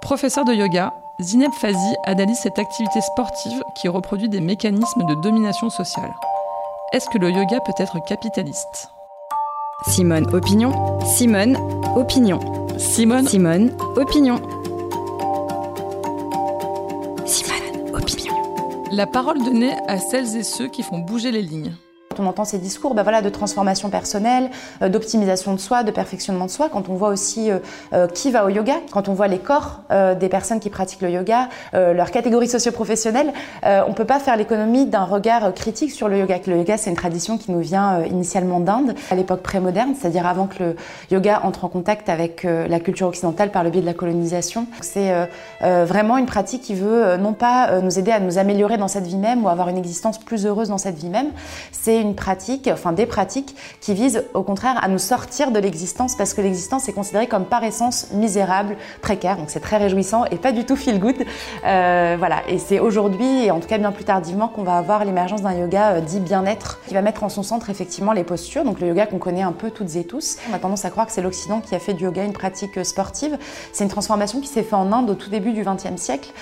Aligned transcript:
Professeur 0.00 0.44
de 0.44 0.54
yoga, 0.54 0.94
Zineb 1.20 1.52
Fazi 1.52 1.96
analyse 2.04 2.38
cette 2.38 2.58
activité 2.58 3.00
sportive 3.00 3.62
qui 3.74 3.88
reproduit 3.88 4.28
des 4.28 4.40
mécanismes 4.40 5.04
de 5.06 5.14
domination 5.22 5.70
sociale. 5.70 6.14
Est-ce 6.92 7.08
que 7.10 7.18
le 7.18 7.30
yoga 7.30 7.60
peut 7.60 7.72
être 7.78 7.98
capitaliste? 8.06 8.90
Simone 9.88 10.26
Opinion, 10.34 10.72
Simone 11.04 11.56
Opinion, 11.96 12.40
Simone, 12.78 13.26
Simone 13.26 13.76
Opinion. 13.96 14.40
Simone 17.26 17.94
Opinion. 17.94 18.34
la 18.92 19.06
parole 19.06 19.38
donnée 19.42 19.74
à 19.88 19.98
celles 19.98 20.36
et 20.36 20.44
ceux 20.44 20.68
qui 20.68 20.82
font 20.82 20.98
bouger 20.98 21.30
les 21.32 21.42
lignes. 21.42 21.74
On 22.18 22.26
entend 22.26 22.44
ces 22.44 22.58
discours 22.58 22.94
bah 22.94 23.02
voilà, 23.02 23.22
de 23.22 23.28
transformation 23.28 23.90
personnelle, 23.90 24.50
euh, 24.82 24.88
d'optimisation 24.88 25.52
de 25.52 25.58
soi, 25.58 25.82
de 25.82 25.90
perfectionnement 25.90 26.46
de 26.46 26.50
soi, 26.50 26.68
quand 26.68 26.88
on 26.88 26.94
voit 26.94 27.08
aussi 27.08 27.50
euh, 27.50 27.58
euh, 27.92 28.06
qui 28.06 28.30
va 28.30 28.44
au 28.44 28.48
yoga, 28.48 28.74
quand 28.90 29.08
on 29.08 29.14
voit 29.14 29.28
les 29.28 29.38
corps 29.38 29.80
des 30.20 30.28
personnes 30.28 30.60
qui 30.60 30.70
pratiquent 30.70 31.02
le 31.02 31.10
yoga, 31.10 31.48
leur 31.72 32.10
catégorie 32.10 32.48
socio-professionnelle, 32.48 33.32
on 33.64 33.92
peut 33.92 34.04
pas 34.04 34.18
faire 34.18 34.36
l'économie 34.36 34.86
d'un 34.86 35.04
regard 35.04 35.52
critique 35.54 35.90
sur 35.90 36.08
le 36.08 36.18
yoga. 36.18 36.38
Le 36.46 36.58
yoga, 36.58 36.76
c'est 36.76 36.90
une 36.90 36.96
tradition 36.96 37.38
qui 37.38 37.52
nous 37.52 37.60
vient 37.60 38.02
initialement 38.04 38.60
d'Inde, 38.60 38.94
à 39.10 39.14
l'époque 39.14 39.42
pré-moderne, 39.42 39.94
c'est-à-dire 39.98 40.26
avant 40.26 40.46
que 40.46 40.62
le 40.62 40.76
yoga 41.10 41.40
entre 41.44 41.64
en 41.64 41.68
contact 41.68 42.08
avec 42.08 42.44
la 42.44 42.80
culture 42.80 43.08
occidentale 43.08 43.50
par 43.50 43.64
le 43.64 43.70
biais 43.70 43.80
de 43.80 43.86
la 43.86 43.94
colonisation. 43.94 44.66
C'est 44.80 45.12
vraiment 45.60 46.18
une 46.18 46.26
pratique 46.26 46.62
qui 46.62 46.74
veut 46.74 47.16
non 47.16 47.32
pas 47.32 47.80
nous 47.80 47.98
aider 47.98 48.12
à 48.12 48.20
nous 48.20 48.38
améliorer 48.38 48.76
dans 48.76 48.88
cette 48.88 49.06
vie 49.06 49.16
même 49.16 49.44
ou 49.44 49.48
avoir 49.48 49.68
une 49.68 49.78
existence 49.78 50.18
plus 50.18 50.46
heureuse 50.46 50.68
dans 50.68 50.78
cette 50.78 50.96
vie 50.96 51.08
même, 51.08 51.30
c'est 51.72 52.00
pratique, 52.14 52.68
enfin 52.72 52.92
des 52.92 53.06
pratiques 53.06 53.54
qui 53.80 53.94
visent 53.94 54.24
au 54.34 54.42
contraire 54.42 54.78
à 54.82 54.88
nous 54.88 54.98
sortir 54.98 55.50
de 55.50 55.58
l'existence 55.58 56.16
parce 56.16 56.34
que 56.34 56.40
l'existence 56.40 56.88
est 56.88 56.92
considérée 56.92 57.26
comme 57.26 57.44
par 57.44 57.64
essence 57.64 58.08
misérable, 58.12 58.76
précaire, 59.00 59.36
donc 59.36 59.50
c'est 59.50 59.60
très 59.60 59.76
réjouissant 59.76 60.24
et 60.26 60.36
pas 60.36 60.52
du 60.52 60.64
tout 60.64 60.76
feel 60.76 60.98
good. 60.98 61.16
Euh, 61.64 62.16
voilà, 62.18 62.42
et 62.48 62.58
c'est 62.58 62.80
aujourd'hui 62.80 63.44
et 63.44 63.50
en 63.50 63.60
tout 63.60 63.68
cas 63.68 63.78
bien 63.78 63.92
plus 63.92 64.04
tardivement 64.04 64.48
qu'on 64.48 64.62
va 64.62 64.76
avoir 64.76 65.04
l'émergence 65.04 65.42
d'un 65.42 65.54
yoga 65.54 65.92
euh, 65.92 66.00
dit 66.00 66.20
bien-être 66.20 66.80
qui 66.86 66.94
va 66.94 67.02
mettre 67.02 67.24
en 67.24 67.28
son 67.28 67.42
centre 67.42 67.70
effectivement 67.70 68.12
les 68.12 68.24
postures, 68.24 68.64
donc 68.64 68.80
le 68.80 68.88
yoga 68.88 69.06
qu'on 69.06 69.18
connaît 69.18 69.42
un 69.42 69.52
peu 69.52 69.70
toutes 69.70 69.96
et 69.96 70.04
tous. 70.04 70.36
On 70.50 70.54
a 70.54 70.58
tendance 70.58 70.84
à 70.84 70.90
croire 70.90 71.06
que 71.06 71.12
c'est 71.12 71.22
l'Occident 71.22 71.60
qui 71.60 71.74
a 71.74 71.78
fait 71.78 71.94
du 71.94 72.04
yoga 72.04 72.24
une 72.24 72.32
pratique 72.32 72.78
euh, 72.78 72.84
sportive. 72.84 73.38
C'est 73.72 73.84
une 73.84 73.90
transformation 73.90 74.40
qui 74.40 74.48
s'est 74.48 74.62
faite 74.62 74.74
en 74.74 74.92
Inde 74.92 75.10
au 75.10 75.14
tout 75.14 75.30
début 75.30 75.52
du 75.52 75.64
XXe 75.64 76.00
siècle, 76.00 76.32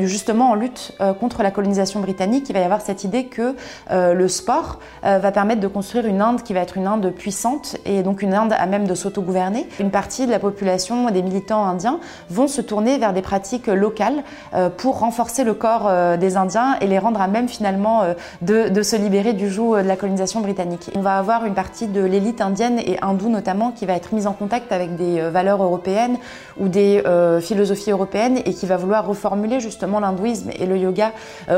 justement 0.00 0.50
en 0.50 0.54
lutte 0.54 0.96
contre 1.20 1.42
la 1.42 1.50
colonisation 1.50 2.00
britannique. 2.00 2.46
Il 2.48 2.52
va 2.52 2.60
y 2.60 2.64
avoir 2.64 2.80
cette 2.80 3.04
idée 3.04 3.26
que 3.26 3.54
le 3.90 4.28
sport 4.28 4.78
euh, 5.04 5.18
va 5.18 5.32
permettre 5.32 5.60
de 5.60 5.68
construire 5.68 6.06
une 6.06 6.20
Inde 6.20 6.42
qui 6.42 6.54
va 6.54 6.60
être 6.60 6.76
une 6.76 6.86
Inde 6.86 7.12
puissante 7.12 7.76
et 7.84 8.02
donc 8.02 8.22
une 8.22 8.34
Inde 8.34 8.54
à 8.56 8.66
même 8.66 8.86
de 8.86 8.94
s'autogouverner. 8.94 9.68
Une 9.80 9.90
partie 9.90 10.26
de 10.26 10.30
la 10.30 10.38
population 10.38 11.10
des 11.10 11.22
militants 11.22 11.64
indiens 11.64 12.00
vont 12.30 12.48
se 12.48 12.60
tourner 12.60 12.98
vers 12.98 13.12
des 13.12 13.22
pratiques 13.22 13.66
locales 13.66 14.22
euh, 14.54 14.70
pour 14.70 15.00
renforcer 15.00 15.44
le 15.44 15.54
corps 15.54 15.86
euh, 15.86 16.16
des 16.16 16.36
Indiens 16.36 16.76
et 16.80 16.86
les 16.86 16.98
rendre 16.98 17.20
à 17.20 17.28
même 17.28 17.48
finalement 17.48 18.02
de, 18.42 18.68
de 18.68 18.82
se 18.82 18.96
libérer 18.96 19.32
du 19.32 19.50
joug 19.50 19.76
de 19.76 19.86
la 19.86 19.96
colonisation 19.96 20.40
britannique. 20.40 20.90
On 20.94 21.00
va 21.00 21.18
avoir 21.18 21.44
une 21.44 21.54
partie 21.54 21.86
de 21.86 22.02
l'élite 22.02 22.40
indienne 22.40 22.78
et 22.78 22.98
hindoue 23.02 23.28
notamment 23.28 23.70
qui 23.70 23.86
va 23.86 23.94
être 23.94 24.14
mise 24.14 24.26
en 24.26 24.32
contact 24.32 24.72
avec 24.72 24.96
des 24.96 25.20
valeurs 25.20 25.62
européennes 25.62 26.16
ou 26.58 26.68
des 26.68 27.02
philosophies 27.40 27.90
européennes 27.90 28.38
et 28.44 28.54
qui 28.54 28.66
va 28.66 28.76
vouloir 28.76 29.06
reformuler 29.06 29.60
justement 29.60 30.00
l'hindouisme 30.00 30.50
et 30.58 30.66
le 30.66 30.76
yoga 30.76 31.12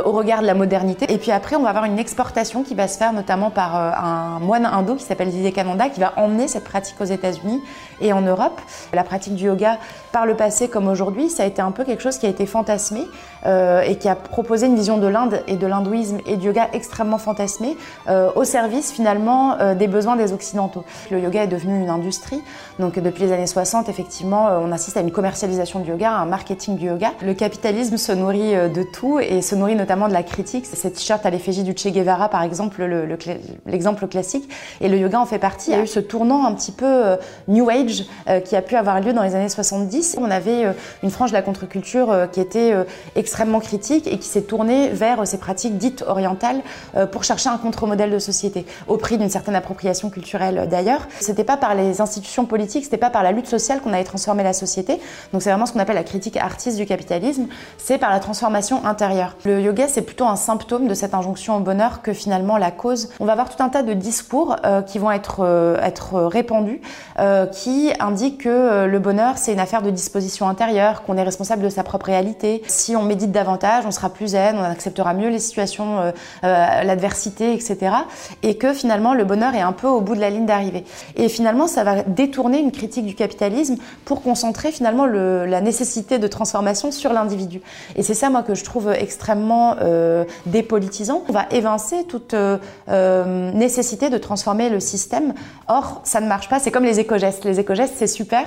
au 0.04 0.12
regard 0.12 0.40
de 0.42 0.46
la 0.46 0.54
modernité. 0.54 1.06
Et 1.12 1.18
puis 1.18 1.30
après, 1.30 1.56
on 1.56 1.62
va 1.62 1.70
avoir 1.70 1.84
une 1.84 1.98
exportation 1.98 2.62
qui 2.62 2.74
va 2.74 2.88
se 2.88 2.98
faire 2.98 3.12
notamment 3.12 3.25
par 3.26 3.76
euh, 3.76 3.90
un 3.96 4.38
moine 4.40 4.64
hindou 4.66 4.94
qui 4.94 5.04
s'appelle 5.04 5.28
Vivekananda 5.28 5.88
qui 5.88 6.00
va 6.00 6.12
emmener 6.16 6.46
cette 6.48 6.64
pratique 6.64 7.00
aux 7.00 7.04
États-Unis 7.04 7.60
et 8.00 8.12
en 8.12 8.20
Europe. 8.20 8.60
La 8.92 9.02
pratique 9.04 9.34
du 9.34 9.46
yoga, 9.46 9.78
par 10.12 10.26
le 10.26 10.34
passé 10.36 10.68
comme 10.68 10.86
aujourd'hui, 10.88 11.28
ça 11.28 11.42
a 11.42 11.46
été 11.46 11.60
un 11.62 11.70
peu 11.72 11.84
quelque 11.84 12.02
chose 12.02 12.18
qui 12.18 12.26
a 12.26 12.28
été 12.28 12.46
fantasmé 12.46 13.02
euh, 13.46 13.80
et 13.82 13.96
qui 13.96 14.08
a 14.08 14.14
proposé 14.14 14.66
une 14.66 14.76
vision 14.76 14.98
de 14.98 15.06
l'Inde 15.06 15.42
et 15.48 15.56
de 15.56 15.66
l'hindouisme 15.66 16.18
et 16.26 16.36
du 16.36 16.46
yoga 16.46 16.68
extrêmement 16.72 17.18
fantasmé 17.18 17.76
euh, 18.08 18.30
au 18.36 18.44
service 18.44 18.92
finalement 18.92 19.56
des 19.74 19.86
besoins 19.88 20.16
des 20.16 20.32
Occidentaux. 20.32 20.84
Le 21.10 21.18
yoga 21.20 21.42
est 21.44 21.46
devenu 21.48 21.80
une 21.82 21.90
industrie, 21.90 22.42
donc 22.78 22.98
depuis 22.98 23.24
les 23.24 23.32
années 23.32 23.46
60, 23.46 23.88
effectivement, 23.88 24.48
on 24.62 24.70
assiste 24.72 24.96
à 24.96 25.00
une 25.00 25.10
commercialisation 25.12 25.80
du 25.80 25.90
yoga, 25.90 26.10
un 26.12 26.26
marketing 26.26 26.76
du 26.76 26.86
yoga. 26.86 27.12
Le 27.22 27.34
capitalisme 27.34 27.96
se 27.96 28.12
nourrit 28.12 28.54
de 28.54 28.82
tout 28.82 29.18
et 29.20 29.42
se 29.42 29.54
nourrit 29.54 29.74
notamment 29.76 30.08
de 30.08 30.12
la 30.12 30.22
critique. 30.22 30.66
Ces 30.66 30.92
t-shirts 30.92 31.24
à 31.24 31.30
l'effigie 31.30 31.62
du 31.62 31.72
Che 31.76 31.88
Guevara, 31.92 32.28
par 32.28 32.42
exemple, 32.42 32.84
le- 32.84 33.05
l'exemple 33.66 34.06
classique, 34.06 34.48
et 34.80 34.88
le 34.88 34.98
yoga 34.98 35.20
en 35.20 35.26
fait 35.26 35.38
partie. 35.38 35.70
Il 35.70 35.76
y 35.76 35.80
a 35.80 35.82
eu 35.82 35.86
ce 35.86 36.00
tournant 36.00 36.46
un 36.46 36.52
petit 36.54 36.72
peu 36.72 36.86
euh, 36.86 37.16
New 37.48 37.68
Age 37.68 38.04
euh, 38.28 38.40
qui 38.40 38.56
a 38.56 38.62
pu 38.62 38.76
avoir 38.76 39.00
lieu 39.00 39.12
dans 39.12 39.22
les 39.22 39.34
années 39.34 39.48
70. 39.48 40.16
On 40.18 40.30
avait 40.30 40.64
euh, 40.64 40.72
une 41.02 41.10
frange 41.10 41.30
de 41.30 41.34
la 41.34 41.42
contre-culture 41.42 42.28
qui 42.32 42.40
était 42.40 42.74
extrêmement 43.14 43.60
critique 43.60 44.06
et 44.06 44.18
qui 44.18 44.28
s'est 44.28 44.42
tournée 44.42 44.88
vers 44.88 45.26
ces 45.26 45.38
pratiques 45.38 45.78
dites 45.78 46.04
orientales 46.06 46.60
pour 47.12 47.24
chercher 47.24 47.48
un 47.48 47.58
contre-modèle 47.58 48.10
de 48.10 48.18
société, 48.18 48.66
au 48.88 48.96
prix 48.96 49.18
d'une 49.18 49.30
certaine 49.30 49.54
appropriation 49.54 50.10
culturelle 50.10 50.66
d'ailleurs. 50.70 51.06
C'était 51.20 51.44
pas 51.44 51.56
par 51.56 51.74
les 51.74 52.00
institutions 52.00 52.46
politiques, 52.46 52.84
c'était 52.84 52.96
pas 52.96 53.10
par 53.10 53.22
la 53.22 53.32
lutte 53.32 53.46
sociale 53.46 53.80
qu'on 53.80 53.92
allait 53.92 54.04
transformer 54.04 54.42
la 54.42 54.52
société. 54.52 55.00
Donc 55.32 55.42
c'est 55.42 55.50
vraiment 55.50 55.66
ce 55.66 55.72
qu'on 55.72 55.80
appelle 55.80 55.96
la 55.96 56.04
critique 56.04 56.36
artiste 56.36 56.76
du 56.76 56.86
capitalisme, 56.86 57.46
c'est 57.78 57.98
par 57.98 58.10
la 58.10 58.20
transformation 58.20 58.84
intérieure. 58.84 59.36
Le 59.44 59.60
yoga, 59.60 59.88
c'est 59.88 60.02
plutôt 60.02 60.26
un 60.26 60.36
symptôme 60.36 60.88
de 60.88 60.94
cette 60.94 61.14
injonction 61.14 61.56
au 61.56 61.60
bonheur 61.60 62.02
que 62.02 62.12
finalement 62.12 62.56
la 62.58 62.70
cause. 62.70 62.95
On 63.20 63.24
va 63.24 63.32
avoir 63.32 63.48
tout 63.54 63.62
un 63.62 63.68
tas 63.68 63.82
de 63.82 63.92
discours 63.92 64.56
euh, 64.64 64.82
qui 64.82 64.98
vont 64.98 65.10
être, 65.10 65.40
euh, 65.40 65.76
être 65.82 66.20
répandus, 66.22 66.80
euh, 67.18 67.46
qui 67.46 67.92
indiquent 68.00 68.42
que 68.42 68.48
euh, 68.48 68.86
le 68.86 68.98
bonheur, 68.98 69.38
c'est 69.38 69.52
une 69.52 69.60
affaire 69.60 69.82
de 69.82 69.90
disposition 69.90 70.48
intérieure, 70.48 71.02
qu'on 71.02 71.16
est 71.16 71.22
responsable 71.22 71.62
de 71.62 71.68
sa 71.68 71.82
propre 71.82 72.06
réalité. 72.06 72.62
Si 72.66 72.94
on 72.96 73.02
médite 73.02 73.32
davantage, 73.32 73.84
on 73.86 73.90
sera 73.90 74.08
plus 74.10 74.28
zen, 74.28 74.56
on 74.58 74.62
acceptera 74.64 75.14
mieux 75.14 75.28
les 75.28 75.38
situations, 75.38 75.98
euh, 76.00 76.10
euh, 76.44 76.82
l'adversité, 76.82 77.52
etc. 77.52 77.76
Et 78.42 78.56
que 78.56 78.72
finalement, 78.72 79.14
le 79.14 79.24
bonheur 79.24 79.54
est 79.54 79.60
un 79.60 79.72
peu 79.72 79.88
au 79.88 80.00
bout 80.00 80.14
de 80.14 80.20
la 80.20 80.30
ligne 80.30 80.46
d'arrivée. 80.46 80.84
Et 81.16 81.28
finalement, 81.28 81.66
ça 81.66 81.84
va 81.84 82.02
détourner 82.02 82.58
une 82.58 82.72
critique 82.72 83.06
du 83.06 83.14
capitalisme 83.14 83.76
pour 84.04 84.22
concentrer 84.22 84.72
finalement 84.72 85.06
le- 85.06 85.46
la 85.46 85.60
nécessité 85.60 86.18
de 86.18 86.26
transformation 86.26 86.90
sur 86.92 87.12
l'individu. 87.12 87.60
Et 87.96 88.02
c'est 88.02 88.14
ça, 88.14 88.30
moi, 88.30 88.42
que 88.42 88.54
je 88.54 88.64
trouve 88.64 88.90
extrêmement 88.92 89.74
dépolitisant. 90.46 91.22
On 91.28 91.32
va 91.32 91.46
évincer 91.50 92.04
toute 92.04 92.34
euh, 92.88 93.52
nécessité 93.52 94.10
de 94.10 94.18
transformer 94.18 94.68
le 94.68 94.80
système. 94.80 95.34
Or, 95.68 96.00
ça 96.04 96.20
ne 96.20 96.28
marche 96.28 96.48
pas. 96.48 96.58
C'est 96.60 96.70
comme 96.70 96.84
les 96.84 97.00
éco-gestes. 97.00 97.44
Les 97.44 97.58
éco-gestes, 97.58 97.94
c'est 97.96 98.06
super, 98.06 98.44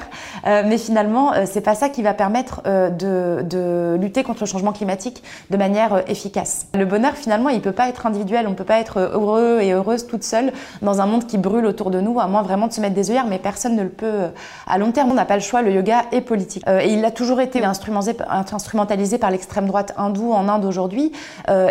euh, 0.48 0.64
mais 0.66 0.78
finalement, 0.78 1.34
euh, 1.34 1.44
c'est 1.46 1.62
pas 1.62 1.76
ça 1.76 1.90
qui 1.90 2.02
va 2.02 2.14
permettre 2.14 2.62
euh, 2.66 2.90
de, 2.90 3.44
de 3.44 3.98
lutter 4.00 4.24
contre 4.24 4.42
le 4.42 4.46
changement 4.46 4.72
climatique 4.72 5.22
de 5.50 5.58
manière 5.58 6.04
efficace. 6.08 6.68
Le 6.74 6.86
bonheur, 6.86 7.16
finalement, 7.16 7.50
il 7.50 7.62
peut 7.62 7.74
pas 7.74 7.90
être 7.90 8.06
individuel. 8.06 8.48
On 8.48 8.54
peut 8.54 8.64
pas 8.64 8.80
être 8.80 9.00
heureux 9.00 9.60
et 9.62 9.72
heureuse 9.74 10.08
toute 10.08 10.24
seule 10.24 10.54
dans 10.82 11.02
un 11.02 11.06
monde 11.06 11.26
qui 11.26 11.38
brûle 11.38 11.66
autour 11.66 11.92
de 11.92 12.00
nous, 12.00 12.20
à 12.20 12.28
moins 12.28 12.42
vraiment 12.42 12.68
de 12.68 12.74
se 12.74 12.82
mettre 12.82 12.96
des 12.96 13.12
œillères, 13.12 13.28
mais 13.28 13.40
personne 13.40 13.76
ne 13.76 13.84
le 13.84 13.90
peut 13.90 14.28
à 14.68 14.78
long 14.78 14.92
terme. 14.92 15.12
On 15.12 15.16
n'a 15.16 15.26
pas 15.26 15.36
le 15.36 15.42
choix. 15.42 15.62
Le 15.62 15.72
yoga 15.72 16.06
est 16.12 16.22
politique. 16.22 16.64
Et 16.68 16.94
il 16.94 17.04
a 17.04 17.12
toujours 17.12 17.42
été 17.42 17.62
instrumentalisé, 17.64 19.18
par 19.18 19.32
l'extrême 19.32 19.68
droite 19.68 19.94
hindoue 19.98 20.32
en 20.32 20.48
Inde 20.48 20.66
aujourd'hui. 20.66 21.12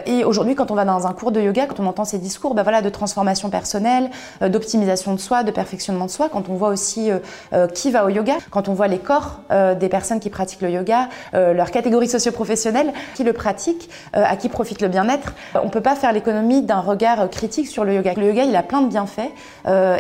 Et 0.07 0.25
aujourd'hui, 0.25 0.55
quand 0.55 0.71
on 0.71 0.75
va 0.75 0.85
dans 0.85 1.07
un 1.07 1.13
cours 1.13 1.33
de 1.33 1.41
yoga, 1.41 1.67
quand 1.67 1.81
on 1.81 1.87
entend 1.87 2.05
ces 2.05 2.19
discours 2.19 2.55
bah 2.59 2.65
voilà, 2.65 2.83
de 2.83 2.89
transformation 2.89 3.51
personnelle, 3.51 4.11
euh, 4.43 4.49
d'optimisation 4.49 5.15
de 5.15 5.21
soi, 5.21 5.45
de 5.45 5.53
perfectionnement 5.53 6.07
de 6.07 6.11
soi, 6.11 6.29
quand 6.29 6.49
on 6.49 6.55
voit 6.55 6.71
aussi 6.71 7.09
euh, 7.09 7.21
euh, 7.53 7.69
qui 7.69 7.93
va 7.93 8.05
au 8.05 8.09
yoga, 8.09 8.35
quand 8.51 8.69
on 8.69 8.75
voit 8.75 8.89
les 8.89 8.99
corps 8.99 9.39
des 9.79 9.89
personnes 9.89 10.19
qui 10.19 10.29
pratiquent 10.29 10.63
le 10.63 10.71
yoga, 10.71 11.09
leur 11.33 11.71
catégorie 11.71 12.09
socio-professionnelle, 12.09 12.93
qui 13.15 13.23
le 13.23 13.33
pratiquent, 13.33 13.89
euh, 14.17 14.25
à 14.27 14.37
qui 14.37 14.49
profite 14.49 14.83
le 14.83 14.89
bien-être, 14.89 15.35
on 15.55 15.69
peut 15.69 15.81
pas 15.81 15.95
faire 15.95 16.13
l'économie 16.13 16.63
d'un 16.63 16.81
regard 16.81 17.31
critique 17.31 17.69
sur 17.69 17.85
le 17.85 17.95
yoga. 17.95 18.15
Le 18.15 18.27
yoga, 18.27 18.43
il 18.43 18.57
a 18.57 18.63
plein 18.63 18.83
de 18.83 18.89
bienfaits, 18.89 19.31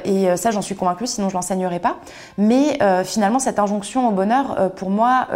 et 0.05 0.37
ça, 0.37 0.51
j'en 0.51 0.63
suis 0.63 0.75
convaincue, 0.75 1.07
sinon 1.07 1.29
je 1.29 1.35
l'enseignerai 1.35 1.79
pas. 1.79 1.97
Mais 2.39 2.79
finalement, 3.05 3.39
cette 3.39 3.59
injonction 3.59 4.09
au 4.09 4.13
bonheur, 4.13 4.71
pour 4.77 4.91
moi, 4.91 5.29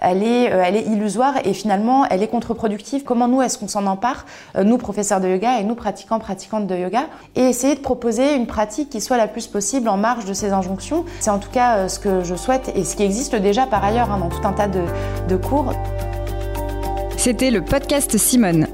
elle, 0.00 0.22
est, 0.22 0.44
elle 0.44 0.76
est 0.76 0.84
illusoire 0.86 1.34
et 1.44 1.52
finalement, 1.52 2.06
elle 2.06 2.22
est 2.22 2.28
contre-productive. 2.28 3.04
Comment 3.04 3.28
nous, 3.28 3.42
est-ce 3.42 3.58
qu'on 3.58 3.68
s'en 3.68 3.86
empare, 3.86 4.26
nous, 4.56 4.78
professeurs 4.78 5.20
de 5.20 5.28
yoga 5.28 5.58
et 5.60 5.64
nous, 5.64 5.74
pratiquants, 5.74 6.18
de 6.60 6.76
yoga, 6.76 7.06
et 7.36 7.42
essayer 7.42 7.74
de 7.74 7.80
proposer 7.80 8.34
une 8.34 8.46
pratique 8.46 8.90
qui 8.90 9.00
soit 9.00 9.16
la 9.16 9.28
plus 9.28 9.46
possible 9.46 9.88
en 9.88 9.96
marge 9.96 10.24
de 10.24 10.32
ces 10.32 10.52
injonctions. 10.52 11.04
C'est 11.20 11.30
en 11.30 11.38
tout 11.38 11.50
cas 11.50 11.76
euh, 11.76 11.88
ce 11.88 11.98
que 11.98 12.24
je 12.24 12.34
souhaite 12.34 12.72
et 12.74 12.84
ce 12.84 12.96
qui 12.96 13.02
existe 13.02 13.34
déjà 13.36 13.66
par 13.66 13.84
ailleurs 13.84 14.10
hein, 14.10 14.18
dans 14.18 14.28
tout 14.28 14.46
un 14.46 14.52
tas 14.52 14.68
de, 14.68 14.80
de 15.28 15.36
cours. 15.36 15.72
C'était 17.16 17.50
le 17.50 17.62
podcast 17.62 18.16
Simone. 18.18 18.66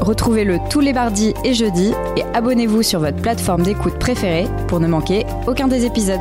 Retrouvez-le 0.00 0.58
tous 0.70 0.80
les 0.80 0.92
mardis 0.92 1.34
et 1.44 1.54
jeudis 1.54 1.92
et 2.16 2.22
abonnez-vous 2.34 2.82
sur 2.82 3.00
votre 3.00 3.16
plateforme 3.16 3.62
d'écoute 3.62 3.98
préférée 3.98 4.46
pour 4.68 4.78
ne 4.78 4.86
manquer 4.86 5.26
aucun 5.46 5.68
des 5.68 5.84
épisodes. 5.84 6.20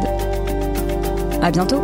À 1.41 1.51
bientôt! 1.51 1.83